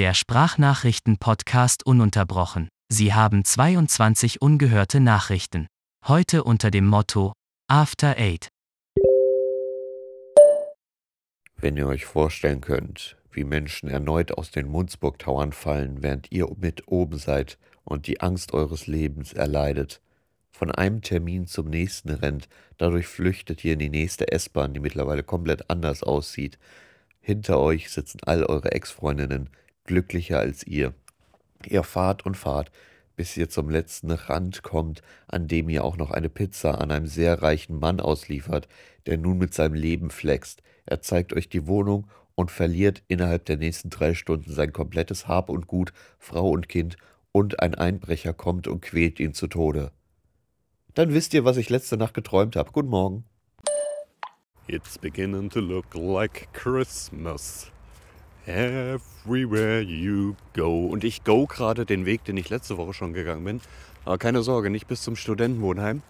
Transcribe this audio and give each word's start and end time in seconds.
Der 0.00 0.14
Sprachnachrichten-Podcast 0.14 1.84
ununterbrochen. 1.84 2.70
Sie 2.88 3.12
haben 3.12 3.44
22 3.44 4.40
ungehörte 4.40 4.98
Nachrichten. 4.98 5.66
Heute 6.08 6.42
unter 6.42 6.70
dem 6.70 6.86
Motto 6.86 7.34
After 7.68 8.16
Eight. 8.16 8.48
Wenn 11.54 11.76
ihr 11.76 11.86
euch 11.86 12.06
vorstellen 12.06 12.62
könnt, 12.62 13.18
wie 13.30 13.44
Menschen 13.44 13.90
erneut 13.90 14.32
aus 14.32 14.50
den 14.50 14.68
Munzburg-Tauern 14.68 15.52
fallen, 15.52 16.02
während 16.02 16.32
ihr 16.32 16.48
mit 16.56 16.88
oben 16.88 17.18
seid 17.18 17.58
und 17.84 18.06
die 18.06 18.22
Angst 18.22 18.54
eures 18.54 18.86
Lebens 18.86 19.34
erleidet, 19.34 20.00
von 20.50 20.70
einem 20.70 21.02
Termin 21.02 21.46
zum 21.46 21.68
nächsten 21.68 22.08
rennt, 22.08 22.48
dadurch 22.78 23.06
flüchtet 23.06 23.62
ihr 23.66 23.74
in 23.74 23.80
die 23.80 23.90
nächste 23.90 24.32
S-Bahn, 24.32 24.72
die 24.72 24.80
mittlerweile 24.80 25.24
komplett 25.24 25.68
anders 25.68 26.02
aussieht. 26.02 26.58
Hinter 27.20 27.60
euch 27.60 27.90
sitzen 27.90 28.20
all 28.24 28.44
eure 28.44 28.72
Ex-Freundinnen, 28.72 29.50
glücklicher 29.84 30.38
als 30.38 30.66
ihr. 30.66 30.94
Ihr 31.66 31.82
fahrt 31.82 32.24
und 32.24 32.36
fahrt, 32.36 32.70
bis 33.16 33.36
ihr 33.36 33.50
zum 33.50 33.68
letzten 33.68 34.10
Rand 34.10 34.62
kommt, 34.62 35.02
an 35.28 35.46
dem 35.46 35.68
ihr 35.68 35.84
auch 35.84 35.96
noch 35.96 36.10
eine 36.10 36.30
Pizza 36.30 36.80
an 36.80 36.90
einem 36.90 37.06
sehr 37.06 37.42
reichen 37.42 37.78
Mann 37.78 38.00
ausliefert, 38.00 38.66
der 39.06 39.18
nun 39.18 39.38
mit 39.38 39.52
seinem 39.52 39.74
Leben 39.74 40.10
flext. 40.10 40.62
Er 40.86 41.02
zeigt 41.02 41.32
euch 41.34 41.48
die 41.48 41.66
Wohnung 41.66 42.06
und 42.34 42.50
verliert 42.50 43.02
innerhalb 43.08 43.44
der 43.44 43.58
nächsten 43.58 43.90
drei 43.90 44.14
Stunden 44.14 44.50
sein 44.52 44.72
komplettes 44.72 45.28
Hab 45.28 45.50
und 45.50 45.66
Gut, 45.66 45.92
Frau 46.18 46.48
und 46.50 46.68
Kind, 46.68 46.96
und 47.32 47.60
ein 47.60 47.74
Einbrecher 47.74 48.32
kommt 48.32 48.66
und 48.66 48.80
quält 48.80 49.20
ihn 49.20 49.34
zu 49.34 49.46
Tode. 49.46 49.92
Dann 50.94 51.14
wisst 51.14 51.34
ihr, 51.34 51.44
was 51.44 51.58
ich 51.58 51.70
letzte 51.70 51.96
Nacht 51.96 52.14
geträumt 52.14 52.56
habe. 52.56 52.72
Guten 52.72 52.88
Morgen. 52.88 53.24
It's 54.66 54.98
beginning 54.98 55.50
to 55.50 55.60
look 55.60 55.94
like 55.94 56.48
Christmas. 56.52 57.70
Everywhere 58.50 59.80
you 59.80 60.34
go. 60.54 60.86
Und 60.86 61.04
ich 61.04 61.22
go 61.22 61.46
gerade 61.46 61.86
den 61.86 62.04
Weg, 62.04 62.24
den 62.24 62.36
ich 62.36 62.50
letzte 62.50 62.76
Woche 62.78 62.94
schon 62.94 63.12
gegangen 63.12 63.44
bin. 63.44 63.60
Aber 64.04 64.18
keine 64.18 64.42
Sorge, 64.42 64.70
nicht 64.70 64.88
bis 64.88 65.02
zum 65.02 65.14
Studentenwohnheim. 65.14 66.02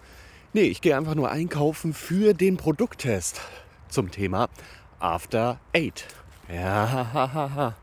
Nee, 0.53 0.63
ich 0.63 0.81
gehe 0.81 0.97
einfach 0.97 1.13
nur 1.13 1.29
einkaufen 1.29 1.93
für 1.93 2.33
den 2.33 2.57
Produkttest 2.57 3.41
zum 3.89 4.09
Thema 4.09 4.49
After 4.99 5.59
Eight. 5.71 6.07
Ja, 6.51 7.75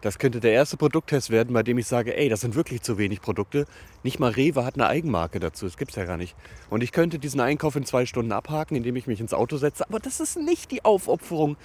das 0.00 0.18
könnte 0.18 0.40
der 0.40 0.52
erste 0.52 0.78
Produkttest 0.78 1.28
werden, 1.28 1.52
bei 1.52 1.62
dem 1.62 1.76
ich 1.76 1.86
sage, 1.86 2.16
ey, 2.16 2.30
das 2.30 2.40
sind 2.40 2.54
wirklich 2.54 2.80
zu 2.80 2.96
wenig 2.96 3.20
Produkte. 3.20 3.66
Nicht 4.02 4.18
mal 4.18 4.30
Rewe 4.30 4.64
hat 4.64 4.76
eine 4.76 4.86
Eigenmarke 4.86 5.40
dazu, 5.40 5.66
das 5.66 5.76
gibt's 5.76 5.96
ja 5.96 6.06
gar 6.06 6.16
nicht. 6.16 6.34
Und 6.70 6.82
ich 6.82 6.92
könnte 6.92 7.18
diesen 7.18 7.40
Einkauf 7.40 7.76
in 7.76 7.84
zwei 7.84 8.06
Stunden 8.06 8.32
abhaken, 8.32 8.76
indem 8.76 8.96
ich 8.96 9.06
mich 9.06 9.20
ins 9.20 9.34
Auto 9.34 9.58
setze. 9.58 9.86
Aber 9.86 10.00
das 10.00 10.20
ist 10.20 10.38
nicht 10.38 10.70
die 10.70 10.86
Aufopferung, 10.86 11.58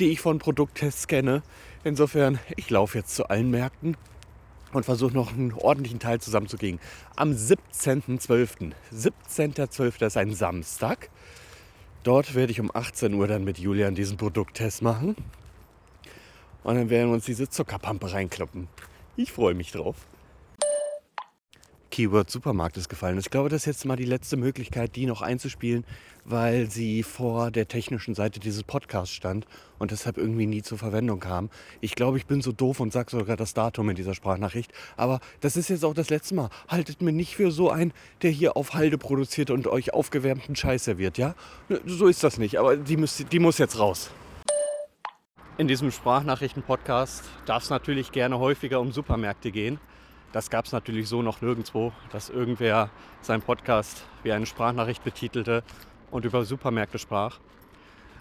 die 0.00 0.10
ich 0.10 0.20
von 0.20 0.38
Produkttests 0.38 1.06
kenne. 1.06 1.42
Insofern, 1.84 2.38
ich 2.56 2.70
laufe 2.70 2.98
jetzt 2.98 3.14
zu 3.14 3.28
allen 3.28 3.50
Märkten 3.50 3.96
und 4.72 4.84
versuche 4.84 5.12
noch 5.12 5.32
einen 5.32 5.52
ordentlichen 5.52 5.98
Teil 5.98 6.20
zusammenzukriegen. 6.20 6.80
Am 7.16 7.32
17.12. 7.32 8.72
17.12. 8.92 10.06
ist 10.06 10.16
ein 10.16 10.34
Samstag. 10.34 11.10
Dort 12.02 12.34
werde 12.34 12.50
ich 12.50 12.60
um 12.60 12.70
18 12.72 13.12
Uhr 13.14 13.26
dann 13.26 13.44
mit 13.44 13.58
Julian 13.58 13.94
diesen 13.94 14.16
Produkttest 14.16 14.80
machen. 14.80 15.16
Und 16.62 16.74
dann 16.74 16.90
werden 16.90 17.08
wir 17.08 17.14
uns 17.14 17.26
diese 17.26 17.48
Zuckerpampe 17.48 18.12
reinkloppen. 18.12 18.68
Ich 19.16 19.32
freue 19.32 19.54
mich 19.54 19.72
drauf. 19.72 19.96
Keyword 21.90 22.30
Supermarkt 22.30 22.76
ist 22.76 22.88
gefallen. 22.88 23.18
Ich 23.18 23.30
glaube, 23.30 23.48
das 23.48 23.62
ist 23.62 23.66
jetzt 23.66 23.84
mal 23.84 23.96
die 23.96 24.04
letzte 24.04 24.36
Möglichkeit, 24.36 24.94
die 24.96 25.06
noch 25.06 25.22
einzuspielen, 25.22 25.84
weil 26.24 26.70
sie 26.70 27.02
vor 27.02 27.50
der 27.50 27.66
technischen 27.66 28.14
Seite 28.14 28.38
dieses 28.40 28.62
Podcasts 28.62 29.14
stand 29.14 29.46
und 29.78 29.90
deshalb 29.90 30.16
irgendwie 30.16 30.46
nie 30.46 30.62
zur 30.62 30.78
Verwendung 30.78 31.20
kam. 31.20 31.50
Ich 31.80 31.94
glaube, 31.94 32.16
ich 32.18 32.26
bin 32.26 32.42
so 32.42 32.52
doof 32.52 32.80
und 32.80 32.92
sage 32.92 33.10
sogar 33.10 33.36
das 33.36 33.54
Datum 33.54 33.90
in 33.90 33.96
dieser 33.96 34.14
Sprachnachricht. 34.14 34.72
Aber 34.96 35.20
das 35.40 35.56
ist 35.56 35.68
jetzt 35.68 35.84
auch 35.84 35.94
das 35.94 36.10
letzte 36.10 36.34
Mal. 36.36 36.50
Haltet 36.68 37.02
mir 37.02 37.12
nicht 37.12 37.34
für 37.34 37.50
so 37.50 37.70
ein, 37.70 37.92
der 38.22 38.30
hier 38.30 38.56
auf 38.56 38.74
Halde 38.74 38.96
produziert 38.96 39.50
und 39.50 39.66
euch 39.66 39.92
aufgewärmten 39.92 40.54
Scheiß 40.54 40.84
serviert, 40.84 41.18
ja? 41.18 41.34
So 41.86 42.06
ist 42.06 42.22
das 42.22 42.38
nicht, 42.38 42.58
aber 42.58 42.76
die, 42.76 42.96
müsst, 42.96 43.32
die 43.32 43.38
muss 43.38 43.58
jetzt 43.58 43.78
raus. 43.78 44.10
In 45.58 45.68
diesem 45.68 45.90
Sprachnachrichten-Podcast 45.90 47.24
darf 47.44 47.64
es 47.64 47.70
natürlich 47.70 48.12
gerne 48.12 48.38
häufiger 48.38 48.80
um 48.80 48.92
Supermärkte 48.92 49.50
gehen. 49.50 49.78
Das 50.32 50.48
gab 50.48 50.66
es 50.66 50.72
natürlich 50.72 51.08
so 51.08 51.22
noch 51.22 51.40
nirgendwo, 51.40 51.92
dass 52.12 52.30
irgendwer 52.30 52.90
seinen 53.20 53.42
Podcast 53.42 54.04
wie 54.22 54.32
eine 54.32 54.46
Sprachnachricht 54.46 55.02
betitelte 55.02 55.64
und 56.10 56.24
über 56.24 56.44
Supermärkte 56.44 56.98
sprach. 56.98 57.40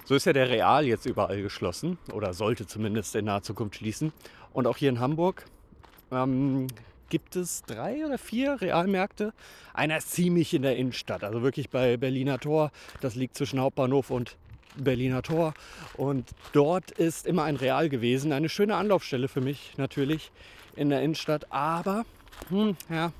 So 0.05 0.15
ist 0.15 0.25
ja 0.25 0.33
der 0.33 0.49
Real 0.49 0.85
jetzt 0.87 1.05
überall 1.05 1.41
geschlossen 1.41 1.99
oder 2.11 2.33
sollte 2.33 2.65
zumindest 2.65 3.15
in 3.15 3.25
naher 3.25 3.43
Zukunft 3.43 3.75
schließen. 3.75 4.11
Und 4.53 4.65
auch 4.65 4.77
hier 4.77 4.89
in 4.89 4.99
Hamburg 4.99 5.45
ähm, 6.11 6.65
gibt 7.09 7.35
es 7.35 7.61
drei 7.63 8.03
oder 8.03 8.17
vier 8.17 8.59
Realmärkte. 8.59 9.33
Einer 9.73 9.97
ist 9.97 10.11
ziemlich 10.11 10.53
in 10.55 10.63
der 10.63 10.77
Innenstadt, 10.77 11.23
also 11.23 11.43
wirklich 11.43 11.69
bei 11.69 11.97
Berliner 11.97 12.39
Tor. 12.39 12.71
Das 13.01 13.13
liegt 13.13 13.35
zwischen 13.35 13.59
Hauptbahnhof 13.59 14.09
und 14.09 14.35
Berliner 14.77 15.21
Tor. 15.21 15.53
Und 15.95 16.29
dort 16.53 16.91
ist 16.91 17.25
immer 17.25 17.43
ein 17.43 17.55
Real 17.55 17.89
gewesen. 17.89 18.31
Eine 18.33 18.49
schöne 18.49 18.75
Anlaufstelle 18.75 19.27
für 19.27 19.41
mich 19.41 19.73
natürlich 19.77 20.31
in 20.75 20.89
der 20.89 21.01
Innenstadt. 21.01 21.51
Aber, 21.51 22.05
hm, 22.49 22.75
ja, 22.89 23.11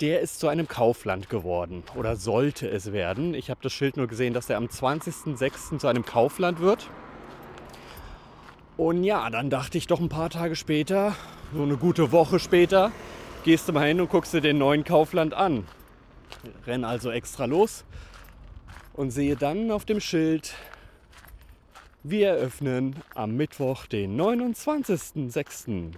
der 0.00 0.20
ist 0.20 0.38
zu 0.38 0.48
einem 0.48 0.68
Kaufland 0.68 1.28
geworden 1.28 1.82
oder 1.96 2.16
sollte 2.16 2.68
es 2.68 2.92
werden. 2.92 3.34
Ich 3.34 3.50
habe 3.50 3.60
das 3.62 3.72
Schild 3.72 3.96
nur 3.96 4.06
gesehen, 4.06 4.32
dass 4.32 4.48
er 4.48 4.56
am 4.56 4.66
20.06. 4.66 5.78
zu 5.78 5.88
einem 5.88 6.04
Kaufland 6.04 6.60
wird. 6.60 6.88
Und 8.76 9.02
ja, 9.02 9.28
dann 9.30 9.50
dachte 9.50 9.76
ich 9.76 9.88
doch 9.88 9.98
ein 9.98 10.08
paar 10.08 10.30
Tage 10.30 10.54
später, 10.54 11.16
so 11.52 11.64
eine 11.64 11.76
gute 11.76 12.12
Woche 12.12 12.38
später, 12.38 12.92
gehst 13.42 13.68
du 13.68 13.72
mal 13.72 13.88
hin 13.88 14.00
und 14.00 14.08
guckst 14.08 14.32
dir 14.32 14.40
den 14.40 14.58
neuen 14.58 14.84
Kaufland 14.84 15.34
an. 15.34 15.66
Renn 16.64 16.84
also 16.84 17.10
extra 17.10 17.46
los 17.46 17.84
und 18.98 19.12
sehe 19.12 19.36
dann 19.36 19.70
auf 19.70 19.84
dem 19.84 20.00
Schild, 20.00 20.54
wir 22.02 22.30
eröffnen 22.30 22.96
am 23.14 23.36
Mittwoch, 23.36 23.86
den 23.86 24.20
29.06. 24.20 25.92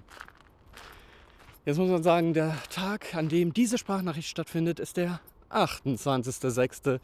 Jetzt 1.64 1.78
muss 1.78 1.90
man 1.90 2.02
sagen, 2.02 2.34
der 2.34 2.58
Tag, 2.68 3.14
an 3.14 3.30
dem 3.30 3.54
diese 3.54 3.78
Sprachnachricht 3.78 4.28
stattfindet, 4.28 4.78
ist 4.80 4.98
der 4.98 5.18
28.06. 5.48 7.00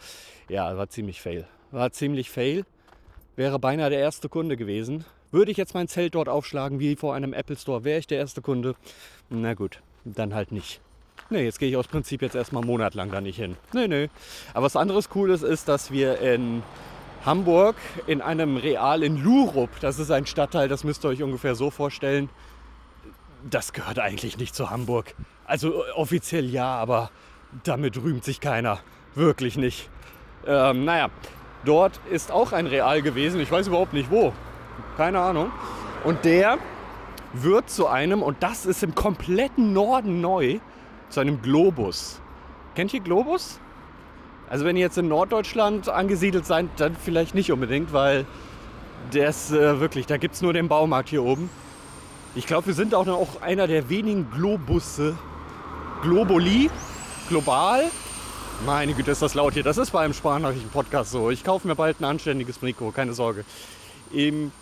Ja, 0.51 0.77
war 0.77 0.91
ziemlich 0.91 1.23
fail. 1.23 1.47
War 1.71 1.91
ziemlich 1.93 2.29
fail. 2.31 2.67
Wäre 3.35 3.59
beinahe 3.59 3.89
der 3.89 4.01
erste 4.01 4.29
Kunde 4.29 4.59
gewesen. 4.59 5.07
Würde 5.31 5.51
ich 5.51 5.57
jetzt 5.57 5.73
mein 5.73 5.89
Zelt 5.89 6.15
dort 6.15 6.29
aufschlagen 6.29 6.79
wie 6.79 6.97
vor 6.97 7.15
einem 7.15 7.33
Apple 7.33 7.57
Store, 7.57 7.85
wäre 7.85 8.01
ich 8.01 8.07
der 8.07 8.19
erste 8.19 8.43
Kunde. 8.43 8.75
Na 9.31 9.55
gut, 9.55 9.81
dann 10.05 10.35
halt 10.35 10.53
nicht. 10.53 10.83
Nee, 11.29 11.45
jetzt 11.45 11.59
gehe 11.59 11.69
ich 11.69 11.77
aus 11.77 11.89
Prinzip 11.89 12.23
jetzt 12.23 12.37
erstmal 12.37 12.63
einen 12.63 12.71
Monat 12.71 12.95
lang 12.95 13.11
da 13.11 13.21
nicht 13.21 13.37
hin. 13.37 13.57
Nee, 13.73 13.89
nee. 13.89 14.09
Aber 14.55 14.67
was 14.67 14.77
anderes 14.77 15.09
Cooles 15.09 15.43
ist, 15.43 15.69
dass 15.69 15.91
wir 15.91 16.21
in 16.21 16.63
Hamburg 17.25 17.75
in 18.07 18.23
einem 18.23 18.57
Real 18.57 19.03
in 19.03 19.23
Lurup, 19.23 19.71
das 19.81 19.99
ist 19.99 20.13
ein 20.13 20.27
Stadtteil, 20.27 20.69
das 20.69 20.85
müsst 20.85 21.05
ihr 21.05 21.09
euch 21.09 21.23
ungefähr 21.23 21.57
so 21.57 21.71
vorstellen, 21.71 22.31
das 23.51 23.73
gehört 23.73 23.99
eigentlich 23.99 24.39
nicht 24.39 24.55
zu 24.55 24.71
Hamburg. 24.71 25.15
Also 25.45 25.85
äh, 25.85 25.91
offiziell 25.93 26.49
ja, 26.49 26.77
aber 26.77 27.11
damit 27.65 28.01
rühmt 28.01 28.25
sich 28.25 28.41
keiner. 28.41 28.79
Wirklich 29.15 29.57
nicht. 29.57 29.89
Ähm, 30.47 30.85
naja, 30.85 31.09
dort 31.65 31.99
ist 32.11 32.31
auch 32.31 32.53
ein 32.53 32.67
Real 32.67 33.03
gewesen. 33.03 33.41
Ich 33.41 33.51
weiß 33.51 33.67
überhaupt 33.69 33.93
nicht 33.93 34.11
wo. 34.11 34.33
Keine 34.97 35.21
Ahnung. 35.21 35.51
Und 36.05 36.25
der 36.25 36.59
wird 37.33 37.71
zu 37.71 37.87
einem, 37.87 38.23
und 38.23 38.43
das 38.43 38.67
ist 38.67 38.83
im 38.83 38.95
kompletten 38.95 39.73
Norden 39.73 40.21
neu, 40.21 40.61
zu 41.09 41.21
einem 41.21 41.43
Globus. 41.43 42.21
Kennt 42.75 42.93
ihr 42.93 43.01
Globus? 43.01 43.59
Also 44.49 44.65
wenn 44.65 44.77
ihr 44.77 44.83
jetzt 44.83 44.99
in 44.99 45.09
Norddeutschland 45.09 45.89
angesiedelt 45.89 46.47
seid, 46.47 46.67
dann 46.77 46.95
vielleicht 46.95 47.35
nicht 47.35 47.51
unbedingt, 47.51 47.93
weil 47.93 48.27
ist 49.13 49.53
äh, 49.53 49.81
wirklich, 49.81 50.07
da 50.07 50.17
gibt 50.17 50.35
es 50.35 50.43
nur 50.43 50.53
den 50.53 50.69
Baumarkt 50.69 51.09
hier 51.09 51.23
oben. 51.23 51.49
Ich 52.35 52.47
glaube, 52.47 52.67
wir 52.67 52.75
sind 52.75 52.95
auch 52.95 53.07
noch 53.07 53.41
einer 53.41 53.67
der 53.67 53.89
wenigen 53.89 54.31
Globusse. 54.31 55.17
Globuli, 56.03 56.71
global. 57.29 57.85
Meine 58.65 58.95
Güte, 58.95 59.11
ist 59.11 59.23
das 59.23 59.35
laut 59.35 59.55
hier. 59.55 59.63
Das 59.63 59.79
ist 59.79 59.91
bei 59.91 60.01
einem 60.01 60.13
Sprachnachrichten-Podcast 60.13 61.11
so. 61.11 61.31
Ich 61.31 61.45
kaufe 61.45 61.67
mir 61.67 61.77
bald 61.77 62.01
ein 62.01 62.05
anständiges 62.05 62.63
Mikro, 62.63 62.91
keine 62.91 63.15
Sorge. 63.15 63.45
Eben 64.13 64.53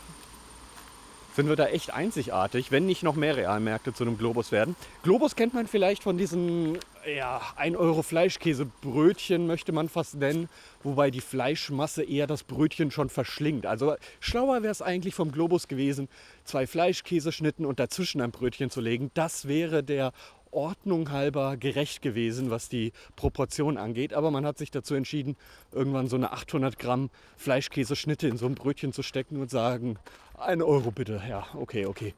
sind 1.35 1.49
wir 1.49 1.57
da 1.57 1.67
echt 1.67 1.93
einzigartig, 1.93 2.71
wenn 2.71 2.87
nicht 2.87 3.03
noch 3.03 3.17
mehr 3.17 3.37
Realmärkte 3.37 3.93
zu 3.93 4.05
einem 4.05 4.17
Globus 4.17 4.53
werden. 4.53 4.77
Globus 5.03 5.35
kennt 5.35 5.53
man 5.53 5.67
vielleicht 5.67 6.05
von 6.05 6.17
diesen 6.17 6.79
ja, 7.13 7.41
1 7.57 7.77
Euro 7.77 8.03
Fleischkäsebrötchen, 8.03 9.47
möchte 9.47 9.73
man 9.73 9.89
fast 9.89 10.15
nennen, 10.15 10.49
wobei 10.83 11.11
die 11.11 11.21
Fleischmasse 11.21 12.05
eher 12.05 12.29
das 12.29 12.45
Brötchen 12.45 12.93
schon 12.93 13.09
verschlingt. 13.09 13.67
Also 13.67 13.97
schlauer 14.21 14.63
wäre 14.63 14.71
es 14.71 14.81
eigentlich 14.81 15.15
vom 15.15 15.33
Globus 15.33 15.67
gewesen, 15.67 16.09
zwei 16.45 16.67
Fleischkäseschnitten 16.69 17.67
und 17.67 17.81
dazwischen 17.81 18.21
ein 18.21 18.31
Brötchen 18.31 18.71
zu 18.71 18.81
legen. 18.81 19.11
Das 19.15 19.49
wäre 19.49 19.83
der 19.83 20.13
Ordnung 20.55 21.11
halber 21.11 21.57
gerecht 21.57 22.03
gewesen, 22.03 22.51
was 22.51 22.69
die 22.69 22.93
Proportion 23.17 23.77
angeht. 23.77 24.15
Aber 24.15 24.31
man 24.31 24.47
hat 24.47 24.59
sich 24.59 24.71
dazu 24.71 24.95
entschieden, 24.95 25.37
irgendwann 25.73 26.09
so 26.09 26.17
eine 26.17 26.33
800 26.33 26.79
Gramm 26.79 27.11
Fleischkäseschnitte 27.37 28.29
in 28.29 28.37
so 28.37 28.47
ein 28.47 28.55
Brötchen 28.55 28.93
zu 28.93 29.03
stecken 29.03 29.41
und 29.41 29.51
sagen, 29.51 29.99
ein 30.39 30.63
Euro 30.63 30.91
bitte. 30.91 31.21
Ja, 31.29 31.47
okay, 31.55 31.87
okay. 31.87 32.15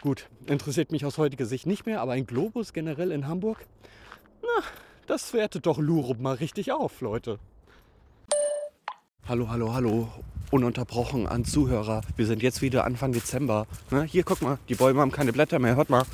Gut, 0.00 0.28
interessiert 0.46 0.92
mich 0.92 1.04
aus 1.04 1.18
heutiger 1.18 1.46
Sicht 1.46 1.66
nicht 1.66 1.86
mehr, 1.86 2.00
aber 2.00 2.12
ein 2.12 2.26
Globus 2.26 2.72
generell 2.72 3.12
in 3.12 3.26
Hamburg, 3.26 3.58
na, 4.42 4.64
das 5.06 5.32
wertet 5.32 5.66
doch 5.66 5.78
Lurup 5.78 6.20
mal 6.20 6.34
richtig 6.34 6.72
auf, 6.72 7.00
Leute. 7.00 7.38
Hallo, 9.26 9.48
hallo, 9.48 9.72
hallo. 9.72 10.08
Ununterbrochen 10.50 11.28
an 11.28 11.44
Zuhörer. 11.44 12.00
Wir 12.16 12.26
sind 12.26 12.42
jetzt 12.42 12.62
wieder 12.62 12.84
Anfang 12.84 13.12
Dezember. 13.12 13.66
Ne? 13.90 14.02
Hier, 14.02 14.24
guck 14.24 14.42
mal, 14.42 14.58
die 14.68 14.74
Bäume 14.74 15.00
haben 15.00 15.12
keine 15.12 15.32
Blätter 15.32 15.60
mehr. 15.60 15.76
Hört 15.76 15.90
mal. 15.90 16.04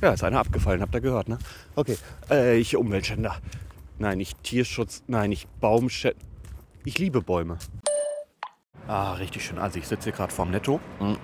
Ja, 0.00 0.12
ist 0.12 0.24
einer 0.24 0.40
abgefallen, 0.40 0.80
habt 0.80 0.94
ihr 0.94 1.00
gehört, 1.00 1.28
ne? 1.28 1.38
Okay, 1.74 1.98
äh, 2.30 2.56
ich 2.56 2.76
Umweltschänder. 2.76 3.36
Nein, 3.98 4.18
nicht 4.18 4.42
Tierschutz, 4.42 5.02
nein, 5.06 5.30
nicht 5.30 5.48
Baumschänder. 5.60 6.18
Ich 6.84 6.98
liebe 6.98 7.20
Bäume. 7.20 7.58
Ah, 8.88 9.12
richtig 9.12 9.44
schön. 9.44 9.58
Also 9.58 9.78
ich 9.78 9.86
sitze 9.86 10.04
hier 10.04 10.12
gerade 10.12 10.32
vorm 10.32 10.50
Netto. 10.50 10.80
Hm. 10.98 11.16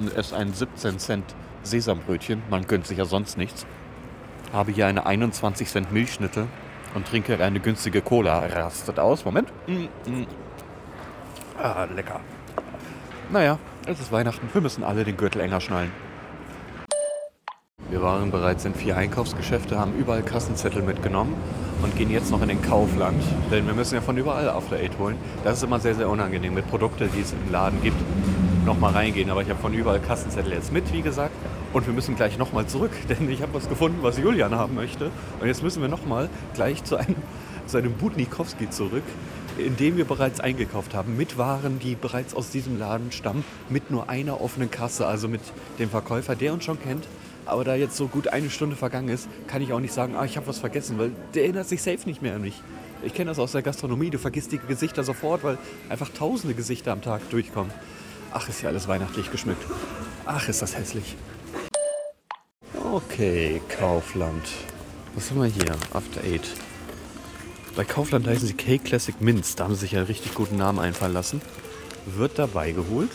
Und 0.00 0.16
esse 0.16 0.36
ein 0.36 0.52
17 0.52 0.98
Cent 0.98 1.24
Sesambrötchen. 1.62 2.42
Man 2.50 2.66
gönnt 2.66 2.86
sich 2.86 2.98
ja 2.98 3.04
sonst 3.04 3.38
nichts. 3.38 3.64
Habe 4.52 4.72
hier 4.72 4.86
eine 4.86 5.06
21 5.06 5.68
Cent 5.68 5.92
Milchschnitte 5.92 6.48
und 6.94 7.06
trinke 7.06 7.42
eine 7.42 7.60
günstige 7.60 8.02
Cola. 8.02 8.40
Rastet 8.40 8.98
aus. 8.98 9.24
Moment. 9.24 9.52
Mm, 9.68 9.84
mm. 10.10 10.26
Ah, 11.62 11.84
lecker. 11.94 12.20
Naja, 13.30 13.58
es 13.86 14.00
ist 14.00 14.10
Weihnachten. 14.10 14.48
Wir 14.52 14.60
müssen 14.60 14.82
alle 14.82 15.04
den 15.04 15.16
Gürtel 15.16 15.40
enger 15.40 15.60
schnallen. 15.60 15.92
Wir 17.94 18.02
waren 18.02 18.32
bereits 18.32 18.64
in 18.64 18.74
vier 18.74 18.96
Einkaufsgeschäfte, 18.96 19.78
haben 19.78 19.94
überall 19.96 20.24
Kassenzettel 20.24 20.82
mitgenommen 20.82 21.32
und 21.80 21.96
gehen 21.96 22.10
jetzt 22.10 22.32
noch 22.32 22.42
in 22.42 22.48
den 22.48 22.60
Kaufland. 22.60 23.22
Denn 23.52 23.68
wir 23.68 23.72
müssen 23.72 23.94
ja 23.94 24.00
von 24.00 24.16
überall 24.16 24.48
After 24.50 24.74
Eight 24.74 24.98
holen. 24.98 25.14
Das 25.44 25.58
ist 25.58 25.62
immer 25.62 25.78
sehr, 25.78 25.94
sehr 25.94 26.08
unangenehm 26.08 26.54
mit 26.54 26.68
Produkten, 26.68 27.08
die 27.14 27.20
es 27.20 27.32
im 27.32 27.52
Laden 27.52 27.80
gibt, 27.82 27.96
nochmal 28.66 28.94
reingehen. 28.94 29.30
Aber 29.30 29.42
ich 29.42 29.48
habe 29.48 29.60
von 29.60 29.72
überall 29.72 30.00
Kassenzettel 30.00 30.54
jetzt 30.54 30.72
mit, 30.72 30.92
wie 30.92 31.02
gesagt. 31.02 31.30
Und 31.72 31.86
wir 31.86 31.94
müssen 31.94 32.16
gleich 32.16 32.36
nochmal 32.36 32.66
zurück, 32.66 32.90
denn 33.08 33.30
ich 33.30 33.42
habe 33.42 33.54
was 33.54 33.68
gefunden, 33.68 33.98
was 34.02 34.18
Julian 34.18 34.56
haben 34.56 34.74
möchte. 34.74 35.12
Und 35.40 35.46
jetzt 35.46 35.62
müssen 35.62 35.80
wir 35.80 35.88
nochmal 35.88 36.28
gleich 36.52 36.82
zu 36.82 36.96
einem, 36.96 37.14
zu 37.66 37.76
einem 37.76 37.92
Budnikowski 37.92 38.70
zurück, 38.70 39.04
in 39.56 39.76
dem 39.76 39.96
wir 39.96 40.04
bereits 40.04 40.40
eingekauft 40.40 40.96
haben, 40.96 41.16
mit 41.16 41.38
Waren, 41.38 41.78
die 41.78 41.94
bereits 41.94 42.34
aus 42.34 42.50
diesem 42.50 42.76
Laden 42.76 43.12
stammen, 43.12 43.44
mit 43.68 43.92
nur 43.92 44.08
einer 44.08 44.40
offenen 44.40 44.68
Kasse, 44.68 45.06
also 45.06 45.28
mit 45.28 45.42
dem 45.78 45.90
Verkäufer, 45.90 46.34
der 46.34 46.54
uns 46.54 46.64
schon 46.64 46.82
kennt. 46.82 47.06
Aber 47.46 47.64
da 47.64 47.74
jetzt 47.74 47.96
so 47.96 48.08
gut 48.08 48.28
eine 48.28 48.50
Stunde 48.50 48.76
vergangen 48.76 49.08
ist, 49.08 49.28
kann 49.46 49.62
ich 49.62 49.72
auch 49.72 49.80
nicht 49.80 49.92
sagen, 49.92 50.16
ah, 50.16 50.24
ich 50.24 50.36
habe 50.36 50.46
was 50.46 50.58
vergessen, 50.58 50.98
weil 50.98 51.12
der 51.34 51.44
erinnert 51.44 51.68
sich 51.68 51.82
safe 51.82 52.06
nicht 52.06 52.22
mehr 52.22 52.34
an 52.34 52.42
mich. 52.42 52.62
Ich 53.02 53.12
kenne 53.12 53.30
das 53.30 53.38
aus 53.38 53.52
der 53.52 53.62
Gastronomie, 53.62 54.10
du 54.10 54.18
vergisst 54.18 54.52
die 54.52 54.58
Gesichter 54.58 55.04
sofort, 55.04 55.44
weil 55.44 55.58
einfach 55.88 56.08
tausende 56.08 56.54
Gesichter 56.54 56.92
am 56.92 57.02
Tag 57.02 57.28
durchkommen. 57.30 57.72
Ach, 58.32 58.48
ist 58.48 58.62
ja 58.62 58.70
alles 58.70 58.88
weihnachtlich 58.88 59.30
geschmückt. 59.30 59.62
Ach, 60.24 60.48
ist 60.48 60.62
das 60.62 60.76
hässlich. 60.76 61.16
Okay, 62.92 63.60
Kaufland. 63.68 64.42
Was 65.14 65.30
haben 65.30 65.42
wir 65.42 65.48
hier? 65.48 65.76
After 65.92 66.22
Eight. 66.24 66.48
Bei 67.76 67.84
Kaufland 67.84 68.26
heißen 68.26 68.46
sie 68.46 68.54
K-Classic 68.54 69.20
Minz. 69.20 69.56
Da 69.56 69.64
haben 69.64 69.74
sie 69.74 69.80
sich 69.80 69.96
einen 69.96 70.06
richtig 70.06 70.34
guten 70.34 70.56
Namen 70.56 70.78
einfallen 70.78 71.12
lassen. 71.12 71.42
Wird 72.06 72.38
dabei 72.38 72.72
geholt. 72.72 73.10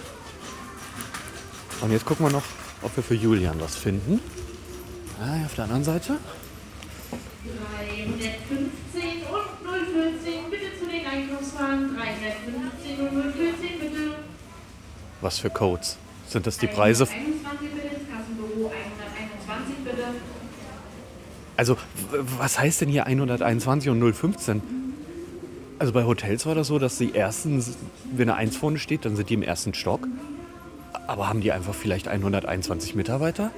Und 1.81 1.91
jetzt 1.91 2.05
gucken 2.05 2.25
wir 2.25 2.31
noch, 2.31 2.43
ob 2.81 2.95
wir 2.95 3.03
für 3.03 3.15
Julian 3.15 3.59
was 3.59 3.75
finden. 3.75 4.19
Ah, 5.21 5.45
auf 5.45 5.55
der 5.55 5.65
anderen 5.65 5.83
Seite. 5.83 6.17
315 7.43 9.23
und 9.29 9.49
014, 9.63 10.49
bitte 10.49 10.79
zu 10.79 10.85
den 10.85 11.05
Einkaufswagen. 11.05 11.95
315 11.95 12.99
und 12.99 13.33
014, 13.33 13.79
bitte. 13.79 14.15
Was 15.21 15.39
für 15.39 15.49
Codes? 15.49 15.97
Sind 16.27 16.47
das 16.47 16.57
die 16.57 16.67
Preise? 16.67 17.05
121 17.05 17.69
bitte, 17.73 17.89
das 17.89 18.17
Kassenbüro 18.17 18.71
121 18.71 19.75
bitte. 19.83 20.03
Also, 21.57 21.77
was 22.37 22.59
heißt 22.59 22.81
denn 22.81 22.89
hier 22.89 23.05
121 23.05 23.89
und 23.89 24.13
015? 24.13 24.61
Also 25.79 25.91
bei 25.93 26.03
Hotels 26.05 26.45
war 26.45 26.55
das 26.55 26.67
so, 26.67 26.79
dass 26.79 26.97
die 26.97 27.15
ersten, 27.15 27.63
wenn 28.15 28.29
eine 28.29 28.37
1 28.37 28.55
vorne 28.57 28.79
steht, 28.79 29.05
dann 29.05 29.15
sind 29.15 29.29
die 29.29 29.33
im 29.33 29.43
ersten 29.43 29.73
Stock. 29.73 30.07
Aber 31.07 31.29
haben 31.29 31.41
die 31.41 31.51
einfach 31.51 31.73
vielleicht 31.73 32.07
121 32.07 32.95
Mitarbeiter? 32.95 33.51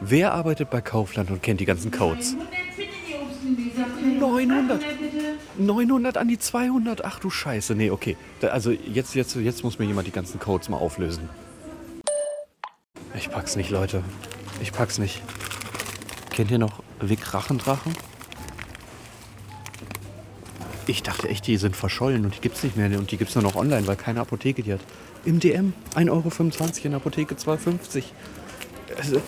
Wer 0.00 0.32
arbeitet 0.32 0.70
bei 0.70 0.80
Kaufland 0.80 1.30
und 1.30 1.42
kennt 1.42 1.60
die 1.60 1.66
ganzen 1.66 1.90
Codes? 1.90 2.32
100 2.32 2.50
bitte 2.76 2.88
die 3.06 3.14
Obstgemüseabteilung. 3.14 4.18
900. 4.18 4.82
800 4.82 5.00
bitte. 5.00 5.20
900 5.58 6.16
an 6.16 6.28
die 6.28 6.38
200? 6.38 7.04
Ach 7.04 7.18
du 7.18 7.30
Scheiße. 7.30 7.74
Nee, 7.74 7.90
okay. 7.90 8.16
Da, 8.40 8.48
also 8.48 8.70
jetzt, 8.70 9.14
jetzt, 9.14 9.36
jetzt 9.36 9.62
muss 9.62 9.78
mir 9.78 9.84
jemand 9.84 10.06
die 10.06 10.12
ganzen 10.12 10.40
Codes 10.40 10.68
mal 10.68 10.78
auflösen. 10.78 11.28
Ich 13.14 13.30
pack's 13.30 13.56
nicht, 13.56 13.70
Leute. 13.70 14.02
Ich 14.62 14.72
pack's 14.72 14.98
nicht. 14.98 15.22
Kennt 16.30 16.50
ihr 16.50 16.58
noch 16.58 16.82
Wick 17.00 17.34
Rachendrachen? 17.34 17.92
Ich 20.86 21.02
dachte 21.02 21.28
echt, 21.28 21.46
die 21.46 21.56
sind 21.56 21.76
verschollen 21.76 22.24
und 22.24 22.36
die 22.36 22.40
gibt's 22.40 22.62
nicht 22.62 22.76
mehr. 22.76 22.86
Und 22.98 23.10
die 23.10 23.16
gibt's 23.16 23.34
nur 23.34 23.44
noch 23.44 23.54
online, 23.54 23.86
weil 23.86 23.96
keine 23.96 24.20
Apotheke 24.20 24.62
die 24.62 24.72
hat. 24.72 24.80
Im 25.24 25.38
DM 25.38 25.72
1,25 25.94 26.10
Euro, 26.10 26.28
in 26.84 26.90
der 26.90 26.96
Apotheke 26.96 27.34
2,50 27.34 28.04
also, 28.96 29.20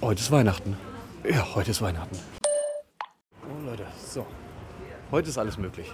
Heute 0.00 0.20
ist 0.20 0.30
Weihnachten. 0.30 0.76
Ja, 1.28 1.54
heute 1.54 1.70
ist 1.70 1.82
Weihnachten. 1.82 2.18
Oh 3.42 3.64
Leute, 3.64 3.86
so. 4.06 4.26
Heute 5.10 5.28
ist 5.28 5.38
alles 5.38 5.58
möglich. 5.58 5.90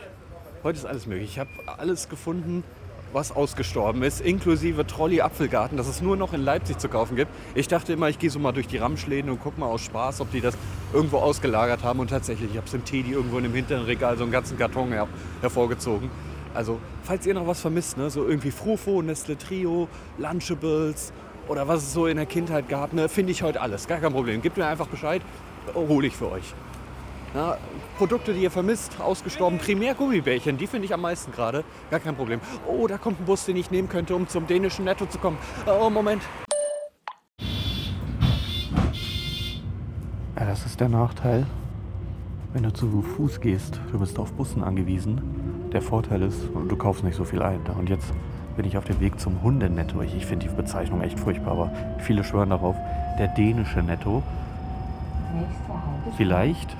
Heute 0.62 0.78
ist 0.78 0.84
alles 0.84 1.06
möglich. 1.06 1.30
Ich 1.30 1.38
habe 1.38 1.50
alles 1.78 2.08
gefunden, 2.08 2.64
was 3.12 3.32
ausgestorben 3.32 4.02
ist, 4.02 4.20
inklusive 4.20 4.86
Trolley 4.86 5.20
Apfelgarten, 5.20 5.76
das 5.76 5.88
es 5.88 6.00
nur 6.00 6.16
noch 6.16 6.32
in 6.32 6.42
Leipzig 6.42 6.78
zu 6.78 6.88
kaufen 6.88 7.16
gibt. 7.16 7.30
Ich 7.54 7.68
dachte 7.68 7.92
immer, 7.92 8.08
ich 8.08 8.18
gehe 8.18 8.30
so 8.30 8.38
mal 8.38 8.52
durch 8.52 8.66
die 8.66 8.78
Ramschläden 8.78 9.30
und 9.30 9.40
gucke 9.40 9.60
mal 9.60 9.66
aus 9.66 9.82
Spaß, 9.82 10.20
ob 10.20 10.30
die 10.30 10.40
das 10.40 10.56
irgendwo 10.92 11.18
ausgelagert 11.18 11.82
haben. 11.82 12.00
Und 12.00 12.10
tatsächlich, 12.10 12.50
ich 12.50 12.56
habe 12.56 12.66
es 12.66 12.74
im 12.74 12.84
Teddy 12.84 13.12
irgendwo 13.12 13.38
in 13.38 13.44
dem 13.44 13.54
hinteren 13.54 13.84
Regal 13.84 14.16
so 14.16 14.22
einen 14.22 14.32
ganzen 14.32 14.58
Karton 14.58 14.88
her 14.92 15.08
hervorgezogen. 15.40 16.10
Also, 16.54 16.78
falls 17.02 17.26
ihr 17.26 17.34
noch 17.34 17.46
was 17.46 17.60
vermisst, 17.60 17.96
ne, 17.96 18.10
so 18.10 18.26
irgendwie 18.26 18.50
Frufo, 18.50 19.00
Nestle 19.02 19.38
Trio, 19.38 19.88
Lunchables 20.18 21.12
oder 21.48 21.66
was 21.66 21.82
es 21.82 21.92
so 21.92 22.06
in 22.06 22.16
der 22.16 22.26
Kindheit 22.26 22.68
gab, 22.68 22.92
ne, 22.92 23.08
finde 23.08 23.32
ich 23.32 23.42
heute 23.42 23.60
alles. 23.60 23.86
Gar 23.88 24.00
kein 24.00 24.12
Problem. 24.12 24.42
Gebt 24.42 24.56
mir 24.56 24.66
einfach 24.66 24.86
Bescheid, 24.86 25.22
hole 25.74 26.06
ich 26.06 26.16
für 26.16 26.30
euch. 26.30 26.54
Ja, 27.34 27.56
Produkte, 27.96 28.34
die 28.34 28.42
ihr 28.42 28.50
vermisst, 28.50 29.00
ausgestorben, 29.00 29.58
primär 29.58 29.94
Gummibärchen, 29.94 30.58
die 30.58 30.66
finde 30.66 30.84
ich 30.84 30.92
am 30.92 31.00
meisten 31.00 31.32
gerade. 31.32 31.64
Gar 31.90 32.00
kein 32.00 32.14
Problem. 32.14 32.40
Oh, 32.66 32.86
da 32.86 32.98
kommt 32.98 33.20
ein 33.20 33.24
Bus, 33.24 33.46
den 33.46 33.56
ich 33.56 33.70
nehmen 33.70 33.88
könnte, 33.88 34.14
um 34.14 34.28
zum 34.28 34.46
dänischen 34.46 34.84
Netto 34.84 35.06
zu 35.06 35.18
kommen. 35.18 35.38
Oh, 35.66 35.88
Moment. 35.88 36.22
Ja, 40.38 40.44
das 40.46 40.66
ist 40.66 40.78
der 40.78 40.90
Nachteil, 40.90 41.46
wenn 42.52 42.64
du 42.64 42.72
zu 42.72 43.00
Fuß 43.00 43.40
gehst. 43.40 43.80
Du 43.92 43.98
bist 43.98 44.18
auf 44.18 44.32
Bussen 44.32 44.62
angewiesen. 44.62 45.70
Der 45.72 45.80
Vorteil 45.80 46.20
ist, 46.22 46.38
du 46.68 46.76
kaufst 46.76 47.02
nicht 47.02 47.16
so 47.16 47.24
viel 47.24 47.40
ein. 47.40 47.60
Und 47.78 47.88
jetzt 47.88 48.12
bin 48.56 48.66
ich 48.66 48.76
auf 48.76 48.84
dem 48.84 49.00
Weg 49.00 49.18
zum 49.18 49.42
Hundenetto. 49.42 50.02
Ich, 50.02 50.14
ich 50.14 50.26
finde 50.26 50.48
die 50.48 50.54
Bezeichnung 50.54 51.00
echt 51.00 51.18
furchtbar, 51.18 51.52
aber 51.52 51.72
viele 51.98 52.24
schwören 52.24 52.50
darauf. 52.50 52.76
Der 53.18 53.28
dänische 53.28 53.82
Netto. 53.82 54.22
Vielleicht 56.18 56.76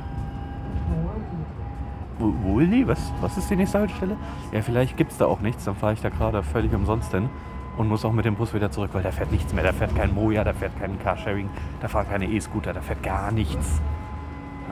Wo- 2.18 2.34
Wohldi? 2.42 2.86
Was, 2.86 3.12
was 3.20 3.36
ist 3.38 3.50
die 3.50 3.56
nächste 3.56 3.78
Haltestelle? 3.80 4.16
Ja, 4.52 4.62
vielleicht 4.62 4.96
gibt 4.96 5.12
es 5.12 5.18
da 5.18 5.26
auch 5.26 5.40
nichts. 5.40 5.64
Dann 5.64 5.76
fahre 5.76 5.92
ich 5.94 6.00
da 6.00 6.08
gerade 6.08 6.42
völlig 6.42 6.72
umsonst 6.74 7.10
hin 7.12 7.28
und 7.76 7.88
muss 7.88 8.04
auch 8.04 8.12
mit 8.12 8.24
dem 8.24 8.34
Bus 8.36 8.52
wieder 8.54 8.70
zurück, 8.70 8.90
weil 8.92 9.02
da 9.02 9.10
fährt 9.10 9.32
nichts 9.32 9.52
mehr. 9.52 9.64
Da 9.64 9.72
fährt 9.72 9.94
kein 9.96 10.14
Moja, 10.14 10.44
da 10.44 10.52
fährt 10.52 10.78
kein 10.78 10.98
Carsharing, 11.02 11.48
da 11.80 11.88
fahren 11.88 12.06
keine 12.08 12.26
E-Scooter, 12.26 12.72
da 12.72 12.80
fährt 12.80 13.02
gar 13.02 13.32
nichts. 13.32 13.80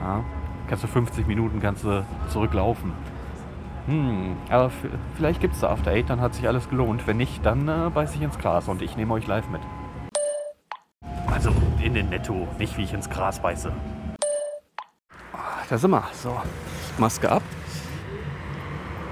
Ja, 0.01 0.23
kannst 0.67 0.83
du 0.83 0.87
50 0.87 1.27
Minuten 1.27 1.59
kannst 1.61 1.83
du 1.83 2.05
zurücklaufen. 2.29 2.91
Hm, 3.87 4.35
aber 4.49 4.69
vielleicht 5.15 5.41
gibt 5.41 5.55
es 5.55 5.61
da 5.61 5.69
After 5.71 5.91
Eight, 5.91 6.09
dann 6.11 6.21
hat 6.21 6.35
sich 6.35 6.47
alles 6.47 6.69
gelohnt. 6.69 7.07
Wenn 7.07 7.17
nicht, 7.17 7.43
dann 7.45 7.67
äh, 7.67 7.89
beiß 7.93 8.13
ich 8.15 8.21
ins 8.21 8.37
Gras 8.37 8.67
und 8.67 8.81
ich 8.83 8.95
nehme 8.95 9.13
euch 9.15 9.25
live 9.25 9.49
mit. 9.49 9.61
Also 11.33 11.51
in 11.81 11.95
den 11.95 12.09
Netto, 12.09 12.47
nicht 12.59 12.77
wie 12.77 12.83
ich 12.83 12.93
ins 12.93 13.09
Gras 13.09 13.39
beiße. 13.41 13.71
Da 15.71 15.77
sind 15.77 15.91
wir. 15.91 16.03
So, 16.21 16.37
Maske 16.97 17.31
ab. 17.31 17.43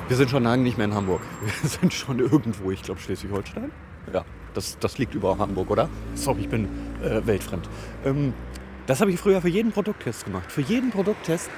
Wir 0.10 0.18
sind 0.18 0.30
schon 0.30 0.44
lange 0.44 0.62
nicht 0.62 0.78
mehr 0.78 0.88
in 0.88 0.94
Hamburg. 0.94 1.22
Wir 1.62 1.70
sind 1.70 1.94
schon 1.94 2.20
irgendwo, 2.20 2.70
ich 2.70 2.82
glaube 2.82 3.00
Schleswig-Holstein. 3.00 3.72
Ja, 4.12 4.26
das, 4.54 4.78
das 4.78 4.98
liegt 4.98 5.16
über 5.16 5.38
Hamburg, 5.38 5.70
oder? 5.70 5.88
Sorry, 6.16 6.42
ich 6.42 6.50
bin 6.50 6.66
äh, 7.02 7.26
weltfremd. 7.26 7.70
Ähm, 8.04 8.34
das 8.88 9.00
habe 9.00 9.10
ich 9.10 9.22
früher 9.22 9.40
für 9.42 9.48
jeden 9.48 9.72
Produkttest 9.72 10.26
gemacht. 10.26 10.52
Für 10.52 10.60
jeden 10.60 10.92
Produkttest 10.92 11.50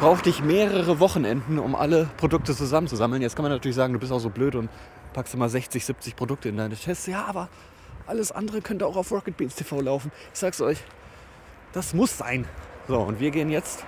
brauchte 0.00 0.28
ich 0.28 0.42
mehrere 0.42 1.00
Wochenenden, 1.00 1.58
um 1.58 1.74
alle 1.74 2.10
Produkte 2.18 2.54
zusammenzusammeln. 2.54 3.22
Jetzt 3.22 3.36
kann 3.36 3.44
man 3.44 3.52
natürlich 3.52 3.76
sagen, 3.76 3.94
du 3.94 3.98
bist 3.98 4.12
auch 4.12 4.18
so 4.18 4.28
blöd 4.28 4.54
und 4.54 4.68
packst 5.14 5.32
immer 5.32 5.48
60, 5.48 5.82
70 5.82 6.14
Produkte 6.14 6.50
in 6.50 6.58
deine 6.58 6.76
Tests. 6.76 7.06
Ja, 7.06 7.24
aber 7.24 7.48
Alles 8.06 8.32
andere 8.32 8.60
könnte 8.60 8.86
auch 8.86 8.96
auf 8.96 9.10
Rocket 9.12 9.38
Beans 9.38 9.54
TV 9.54 9.80
laufen. 9.80 10.12
Ich 10.34 10.40
sag's 10.40 10.60
euch, 10.60 10.76
das 11.72 11.94
muss 11.94 12.18
sein. 12.18 12.44
So, 12.86 12.98
und 12.98 13.18
wir 13.18 13.30
gehen 13.30 13.50
jetzt 13.50 13.84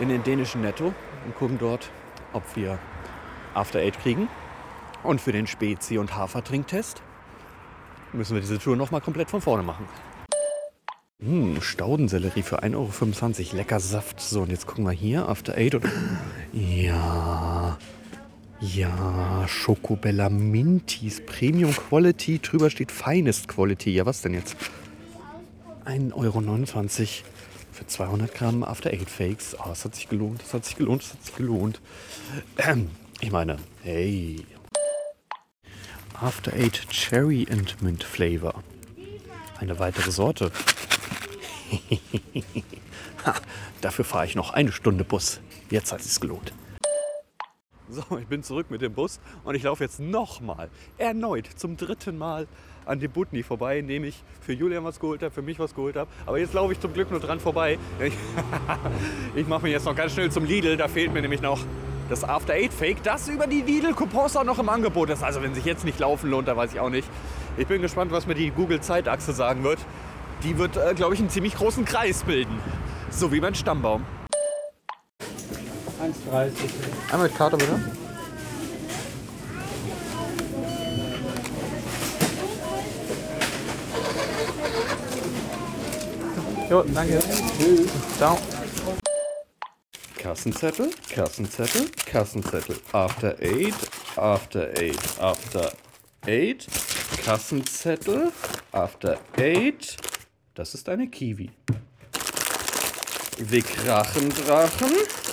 in 0.00 0.08
den 0.08 0.22
dänischen 0.22 0.60
Netto 0.60 0.94
und 1.24 1.36
gucken 1.36 1.58
dort, 1.58 1.90
ob 2.32 2.42
wir 2.54 2.78
After 3.54 3.80
Eight 3.80 3.98
kriegen. 3.98 4.28
Und 5.02 5.20
für 5.20 5.32
den 5.32 5.46
Spezi- 5.46 5.98
und 5.98 6.14
Hafertrinktest 6.16 7.02
müssen 8.12 8.34
wir 8.34 8.40
diese 8.40 8.58
Tour 8.58 8.76
nochmal 8.76 9.00
komplett 9.00 9.30
von 9.30 9.40
vorne 9.40 9.62
machen. 9.62 9.86
Hm, 11.20 11.60
Staudensellerie 11.60 12.42
für 12.42 12.62
1,25 12.62 13.48
Euro. 13.48 13.56
Lecker 13.56 13.80
Saft. 13.80 14.20
So, 14.20 14.42
und 14.42 14.50
jetzt 14.50 14.66
gucken 14.66 14.84
wir 14.84 14.92
hier, 14.92 15.28
After 15.28 15.56
Eight. 15.56 15.74
Und 15.74 15.84
ja, 16.52 17.78
ja, 18.60 19.44
Schokobella 19.48 20.28
Minties, 20.28 21.24
Premium 21.24 21.72
Quality. 21.72 22.38
Drüber 22.38 22.70
steht 22.70 22.92
Finest 22.92 23.48
Quality. 23.48 23.90
Ja, 23.94 24.06
was 24.06 24.22
denn 24.22 24.34
jetzt? 24.34 24.56
1,29 25.86 26.12
Euro 26.14 26.40
für 27.76 27.86
200 27.86 28.34
Gramm 28.34 28.64
After 28.64 28.90
Eight 28.90 29.10
Fakes. 29.10 29.54
Oh, 29.58 29.68
das 29.68 29.84
hat 29.84 29.94
sich 29.94 30.08
gelohnt, 30.08 30.40
das 30.42 30.54
hat 30.54 30.64
sich 30.64 30.76
gelohnt, 30.76 31.02
das 31.02 31.12
hat 31.12 31.22
sich 31.24 31.36
gelohnt. 31.36 31.80
Ähm, 32.56 32.90
ich 33.20 33.30
meine, 33.30 33.58
hey. 33.82 34.46
After 36.14 36.54
Eight 36.54 36.88
Cherry 36.88 37.46
and 37.50 37.80
Mint 37.82 38.02
Flavor. 38.02 38.64
Eine 39.60 39.78
weitere 39.78 40.10
Sorte. 40.10 40.50
ha, 43.26 43.34
dafür 43.82 44.04
fahre 44.04 44.24
ich 44.24 44.34
noch 44.34 44.54
eine 44.54 44.72
Stunde 44.72 45.04
Bus. 45.04 45.40
Jetzt 45.70 45.92
hat 45.92 46.00
es 46.00 46.14
sich 46.14 46.20
gelohnt. 46.20 46.52
So, 47.88 48.02
ich 48.18 48.26
bin 48.26 48.42
zurück 48.42 48.66
mit 48.68 48.82
dem 48.82 48.94
Bus 48.94 49.20
und 49.44 49.54
ich 49.54 49.62
laufe 49.62 49.84
jetzt 49.84 50.00
nochmal, 50.00 50.68
erneut, 50.98 51.46
zum 51.54 51.76
dritten 51.76 52.18
Mal 52.18 52.48
an 52.84 52.98
dem 52.98 53.12
Butni 53.12 53.42
vorbei, 53.42 53.78
indem 53.78 54.04
ich 54.04 54.22
für 54.40 54.52
Julian 54.52 54.84
was 54.84 54.98
geholt 54.98 55.22
habe, 55.22 55.32
für 55.32 55.42
mich 55.42 55.58
was 55.58 55.74
geholt 55.74 55.96
habe. 55.96 56.10
Aber 56.24 56.38
jetzt 56.38 56.52
laufe 56.52 56.72
ich 56.72 56.80
zum 56.80 56.92
Glück 56.92 57.10
nur 57.10 57.20
dran 57.20 57.40
vorbei. 57.40 57.78
Ich, 59.34 59.46
mache 59.46 59.62
mich 59.62 59.72
jetzt 59.72 59.84
noch 59.84 59.94
ganz 59.94 60.12
schnell 60.12 60.30
zum 60.30 60.44
Lidl, 60.44 60.76
da 60.76 60.88
fehlt 60.88 61.12
mir 61.12 61.20
nämlich 61.20 61.42
noch 61.42 61.60
das 62.08 62.24
After 62.24 62.54
Eight 62.54 62.72
Fake, 62.72 63.02
das 63.02 63.28
über 63.28 63.46
die 63.46 63.62
Lidl-Coupons 63.62 64.36
auch 64.36 64.44
noch 64.44 64.58
im 64.58 64.68
Angebot 64.68 65.10
ist. 65.10 65.22
Also 65.22 65.42
wenn 65.42 65.54
sich 65.54 65.64
jetzt 65.64 65.84
nicht 65.84 65.98
laufen 65.98 66.30
lohnt, 66.30 66.48
da 66.48 66.56
weiß 66.56 66.72
ich 66.72 66.80
auch 66.80 66.90
nicht. 66.90 67.08
Ich 67.56 67.66
bin 67.66 67.82
gespannt, 67.82 68.12
was 68.12 68.26
mir 68.26 68.34
die 68.34 68.50
Google-Zeitachse 68.50 69.32
sagen 69.32 69.62
wird. 69.62 69.78
Die 70.42 70.58
wird, 70.58 70.76
äh, 70.76 70.94
glaube 70.94 71.14
ich, 71.14 71.20
einen 71.20 71.30
ziemlich 71.30 71.54
großen 71.54 71.84
Kreis 71.84 72.22
bilden. 72.22 72.58
So 73.10 73.32
wie 73.32 73.40
mein 73.40 73.54
Stammbaum. 73.54 74.04
1,30. 76.06 76.52
Einmal 77.10 77.28
mit 77.28 77.36
Karte 77.36 77.56
bitte. 77.56 77.80
Jo, 86.70 86.82
danke. 86.94 87.20
Ciao. 88.18 88.38
Kassenzettel, 90.18 90.90
Kassenzettel, 91.08 91.88
Kassenzettel. 92.04 92.76
After 92.92 93.36
eight, 93.40 93.74
after 94.16 94.72
eight, 94.76 94.98
after 95.20 95.72
eight. 96.26 96.66
Kassenzettel, 97.24 98.32
after 98.72 99.18
eight. 99.38 99.96
Das 100.54 100.74
ist 100.74 100.88
eine 100.88 101.06
Kiwi. 101.08 101.50
Wickrachendrachen. 103.38 105.25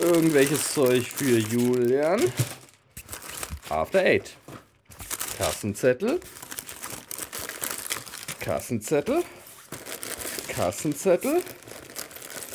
Irgendwelches 0.00 0.72
Zeug 0.72 1.06
für 1.06 1.38
Julian. 1.38 2.20
After 3.68 4.00
eight. 4.00 4.36
Kassenzettel. 5.38 6.20
Kassenzettel. 8.40 9.22
Kassenzettel. 10.48 11.42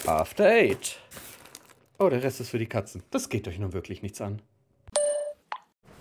After 0.05 0.45
Eight. 0.45 0.97
Oh, 1.97 2.09
der 2.09 2.21
Rest 2.21 2.39
ist 2.39 2.49
für 2.49 2.59
die 2.59 2.67
Katzen. 2.67 3.01
Das 3.09 3.29
geht 3.29 3.47
euch 3.47 3.57
nun 3.57 3.73
wirklich 3.73 4.01
nichts 4.01 4.21
an. 4.21 4.41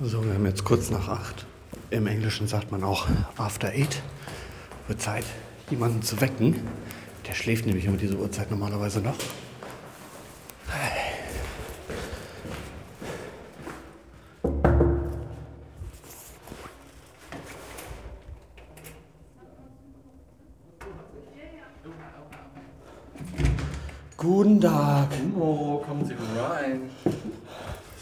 So, 0.00 0.24
wir 0.24 0.34
haben 0.34 0.44
jetzt 0.44 0.64
kurz 0.64 0.90
nach 0.90 1.08
acht. 1.08 1.46
Im 1.90 2.06
Englischen 2.06 2.48
sagt 2.48 2.70
man 2.72 2.84
auch 2.84 3.06
After 3.36 3.68
Eight. 3.68 4.02
Wird 4.88 5.00
Zeit, 5.00 5.24
jemanden 5.70 6.02
zu 6.02 6.20
wecken. 6.20 6.66
Der 7.26 7.34
schläft 7.34 7.64
nämlich 7.64 7.88
um 7.88 7.96
diese 7.96 8.16
Uhrzeit 8.16 8.50
normalerweise 8.50 9.00
noch. 9.00 9.16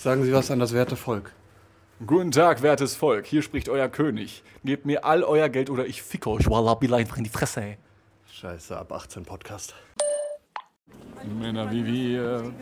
Sagen 0.02 0.24
Sie 0.24 0.32
was 0.32 0.50
an 0.50 0.58
das 0.58 0.72
werte 0.72 0.96
Volk. 0.96 1.32
Guten 2.04 2.32
Tag, 2.32 2.60
wertes 2.62 2.96
Volk. 2.96 3.24
Hier 3.24 3.40
spricht 3.40 3.68
euer 3.68 3.88
König. 3.88 4.42
Gebt 4.64 4.84
mir 4.84 5.04
all 5.04 5.22
euer 5.22 5.48
Geld 5.48 5.70
oder 5.70 5.86
ich 5.86 6.02
ficke 6.02 6.28
euch. 6.28 6.50
Wallah, 6.50 6.74
Billah, 6.74 6.96
einfach 6.96 7.18
in 7.18 7.22
die 7.22 7.30
Fresse, 7.30 7.60
ey. 7.62 7.78
Scheiße, 8.32 8.76
ab 8.76 8.90
18 8.90 9.24
Podcast. 9.24 9.76
Männer 11.38 11.70
wie 11.70 11.86
wir, 11.86 12.52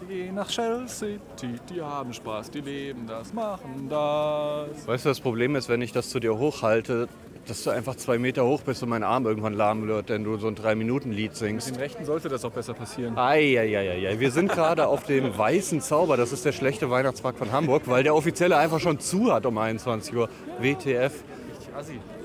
die 0.00 0.06
gehen 0.06 0.36
nach 0.36 0.48
Shell 0.48 0.88
City, 0.88 1.60
die 1.68 1.82
haben 1.82 2.14
Spaß, 2.14 2.50
die 2.52 2.62
leben 2.62 3.06
das, 3.06 3.34
machen 3.34 3.86
das. 3.90 4.88
Weißt 4.88 5.04
du, 5.04 5.10
das 5.10 5.20
Problem 5.20 5.56
ist, 5.56 5.68
wenn 5.68 5.82
ich 5.82 5.92
das 5.92 6.08
zu 6.08 6.20
dir 6.20 6.38
hochhalte, 6.38 7.06
dass 7.48 7.64
du 7.64 7.70
einfach 7.70 7.96
zwei 7.96 8.18
Meter 8.18 8.44
hoch 8.44 8.62
bist 8.62 8.82
und 8.82 8.90
mein 8.90 9.02
Arm 9.02 9.26
irgendwann 9.26 9.54
lahm 9.54 9.86
wird, 9.88 10.10
wenn 10.10 10.24
du 10.24 10.36
so 10.36 10.48
ein 10.48 10.54
Drei-Minuten-Lied 10.54 11.34
singst. 11.34 11.70
Den 11.70 11.76
Rechten 11.76 12.04
sollte 12.04 12.28
das 12.28 12.44
auch 12.44 12.50
besser 12.50 12.74
passieren. 12.74 13.16
Eieieiei. 13.16 14.20
Wir 14.20 14.30
sind 14.30 14.50
gerade 14.50 14.86
auf 14.86 15.04
dem 15.04 15.36
Weißen 15.36 15.80
Zauber. 15.80 16.16
Das 16.16 16.32
ist 16.32 16.44
der 16.44 16.52
schlechte 16.52 16.90
Weihnachtsmarkt 16.90 17.38
von 17.38 17.52
Hamburg, 17.52 17.82
weil 17.86 18.02
der 18.02 18.14
offizielle 18.14 18.56
einfach 18.56 18.80
schon 18.80 19.00
zu 19.00 19.32
hat 19.32 19.46
um 19.46 19.56
21 19.56 20.14
Uhr. 20.14 20.28
WTF. 20.60 21.12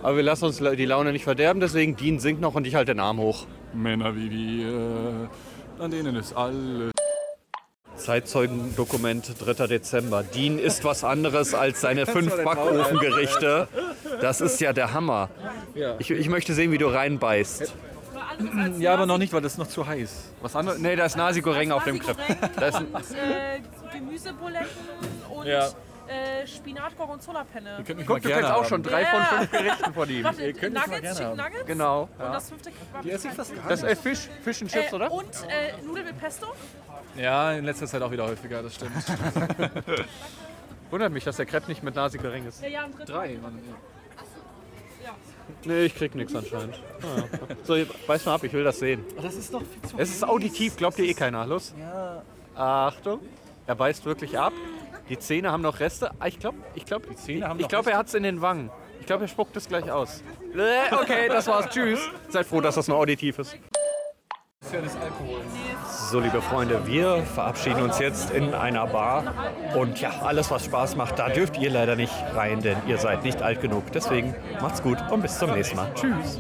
Aber 0.02 0.16
wir 0.16 0.24
lassen 0.24 0.46
uns 0.46 0.58
die 0.58 0.86
Laune 0.86 1.12
nicht 1.12 1.24
verderben, 1.24 1.60
deswegen 1.60 1.96
Dean 1.96 2.20
singt 2.20 2.42
noch 2.42 2.56
und 2.56 2.66
ich 2.68 2.76
halte 2.76 2.94
den 2.94 3.00
Arm 3.00 3.20
hoch. 3.20 3.46
Männer 3.74 4.16
wie 4.16 4.32
wir, 4.32 5.30
an 5.80 5.92
denen 5.92 6.16
ist 6.16 6.34
alles. 6.36 6.93
Zeitzeugendokument 8.04 9.34
3. 9.40 9.68
Dezember. 9.68 10.24
Dean 10.24 10.60
isst 10.60 10.84
was 10.84 11.04
anderes 11.04 11.54
als 11.54 11.82
seine 11.82 12.06
fünf 12.06 12.36
Backofengerichte. 12.44 13.68
Das 14.22 14.42
ist 14.42 14.60
ja 14.62 14.74
der 14.74 14.94
Hammer. 14.94 15.30
Ich, 16.00 16.12
ich 16.12 16.30
möchte 16.30 16.54
sehen, 16.54 16.72
wie 16.72 16.78
du 16.78 16.88
reinbeißt. 16.88 17.74
Ja, 18.80 18.94
aber 18.94 19.06
noch 19.06 19.18
nicht, 19.18 19.32
weil 19.34 19.42
das 19.42 19.54
ist 19.54 19.58
noch 19.58 19.68
zu 19.68 19.86
heiß. 19.86 20.32
Was 20.42 20.56
anderes? 20.56 20.80
Nee, 20.80 20.96
da 20.96 21.06
ist 21.06 21.16
Nasi 21.18 21.42
Goreng 21.42 21.72
auf 21.72 21.84
dem 21.84 22.00
Crepe. 22.00 22.22
Da 22.56 22.68
ist 22.68 22.76
äh, 22.80 23.60
Gemüsebuletten 23.92 24.68
und 25.30 25.46
Ja. 25.46 25.68
äh, 25.68 26.48
Spinat 26.48 26.98
Gorgonzola-Penne. 26.98 27.84
Könnt 27.86 28.00
mich 28.00 28.08
guck, 28.08 28.22
du 28.22 28.30
kennst 28.30 28.50
auch 28.50 28.66
schon 28.66 28.82
drei 28.82 29.02
Ja. 29.04 29.08
von 29.08 29.38
fünf 29.38 29.52
Gerichten 29.52 29.94
von 29.94 30.10
ihm. 30.10 30.24
Warte, 30.24 30.54
könnt 30.54 30.74
mich 30.74 30.88
mal 30.88 30.96
Nuggets, 30.96 31.02
gerne 31.02 31.16
Chicken 31.16 31.30
haben. 31.30 31.38
Nuggets. 31.52 31.66
Genau. 31.68 32.02
Und 32.04 32.34
das 32.34 32.50
fünfte 32.50 32.72
Die 33.04 33.12
esse 33.12 33.28
ich 33.28 33.34
fast 33.36 33.56
gar 33.56 33.68
Das 33.70 33.84
ist 33.84 34.02
Fisch, 34.02 34.30
Fish 34.44 34.62
and 34.62 34.72
Chips, 34.72 34.92
äh, 34.92 34.96
oder? 34.96 35.12
Und 35.12 35.26
äh, 35.26 35.86
Nudeln 35.86 36.06
mit 36.08 36.20
Pesto. 36.20 36.48
Ja, 37.18 37.54
in 37.54 37.66
letzter 37.66 37.88
Zeit 37.88 38.02
auch 38.02 38.12
wieder 38.12 38.26
häufiger, 38.26 38.64
das 38.64 38.76
stimmt. 38.76 38.92
Wundert 40.92 41.12
mich, 41.12 41.24
dass 41.24 41.38
der 41.38 41.46
Crepe 41.46 41.68
nicht 41.70 41.84
mit 41.84 41.96
Nasi 41.96 42.18
Goreng 42.18 42.46
ist. 42.48 42.62
Ja, 42.62 42.68
ja, 42.70 42.86
im 42.86 42.92
dritten. 42.96 43.12
Drei, 43.12 43.38
Mann. 43.42 43.60
Nee, 45.66 45.84
ich 45.86 45.96
krieg 45.96 46.16
nichts 46.16 46.34
anscheinend. 46.36 46.80
Ah, 47.02 47.20
ja. 47.50 47.56
So, 47.64 47.76
beiß 48.08 48.26
mal 48.26 48.36
ab, 48.36 48.44
ich 48.44 48.54
will 48.54 48.64
das 48.64 48.80
sehen. 48.80 49.04
Das 49.22 49.36
ist 49.36 49.54
doch 49.54 49.62
viel 49.62 49.82
zu 49.90 49.98
Es 49.98 50.10
ist 50.10 50.24
auditiv, 50.24 50.76
glaubt 50.78 50.98
ihr 51.00 51.06
eh 51.06 51.14
keiner. 51.14 51.46
Los. 51.46 51.74
Achtung. 52.56 53.20
Er 53.68 53.76
beißt 53.76 54.06
wirklich 54.06 54.38
ab. 54.38 54.54
Die 55.10 55.20
Zähne 55.20 55.52
haben 55.52 55.62
noch 55.62 55.80
Reste. 55.80 56.12
Ah, 56.20 56.28
Ich 56.28 56.40
glaube, 56.40 56.58
ich 56.76 56.86
glaub, 56.86 57.08
die 57.10 57.16
Zähne 57.16 57.48
haben 57.48 57.60
ich 57.60 57.64
noch 57.64 57.70
glaub, 57.70 57.88
er 57.88 57.98
hat 57.98 58.08
es 58.08 58.14
in 58.14 58.24
den 58.24 58.42
Wangen. 58.42 58.70
Ich 59.00 59.06
glaube, 59.06 59.26
er 59.26 59.28
spuckt 59.28 59.56
es 59.58 59.68
gleich 59.68 59.92
aus. 59.92 60.24
Okay, 60.92 61.28
das 61.28 61.48
war's. 61.48 61.68
Tschüss. 61.70 62.00
Seid 62.30 62.46
froh, 62.46 62.62
dass 62.62 62.76
das 62.76 62.88
nur 62.88 62.98
auditiv 62.98 63.40
ist. 63.40 63.58
Das 64.62 64.70
ist 64.70 64.74
ja 64.74 64.82
das 64.82 64.96
Alkohol. 64.96 65.42
So, 66.14 66.20
liebe 66.20 66.44
Freunde, 66.44 66.86
wir 66.86 67.24
verabschieden 67.24 67.82
uns 67.82 67.98
jetzt 67.98 68.30
in 68.30 68.54
einer 68.54 68.86
Bar. 68.86 69.34
Und 69.76 70.00
ja, 70.00 70.12
alles, 70.22 70.52
was 70.52 70.66
Spaß 70.66 70.96
macht, 70.96 71.18
da 71.18 71.28
dürft 71.30 71.58
ihr 71.58 71.72
leider 71.72 71.96
nicht 71.96 72.14
rein, 72.36 72.62
denn 72.62 72.78
ihr 72.86 73.00
seid 73.00 73.24
nicht 73.24 73.42
alt 73.42 73.62
genug. 73.62 73.92
Deswegen 73.92 74.36
macht's 74.62 74.84
gut 74.84 75.00
und 75.10 75.24
bis 75.24 75.40
zum 75.40 75.50
nächsten 75.56 75.76
Mal. 75.76 75.92
Tschüss. 75.96 76.38